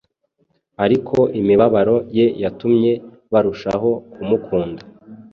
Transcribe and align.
ariko 0.83 1.17
imibabaro 1.39 1.95
ye 2.17 2.25
yatumye 2.43 2.91
barushaho 3.31 3.89
kumukunda. 4.11 4.81